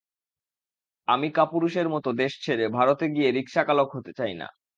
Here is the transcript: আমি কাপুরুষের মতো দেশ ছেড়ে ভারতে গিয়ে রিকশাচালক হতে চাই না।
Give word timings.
আমি 1.07 1.27
কাপুরুষের 1.33 1.87
মতো 1.89 2.09
দেশ 2.13 2.33
ছেড়ে 2.43 2.65
ভারতে 2.69 3.05
গিয়ে 3.15 3.29
রিকশাচালক 3.31 3.87
হতে 3.95 4.11
চাই 4.19 4.33
না। 4.33 4.47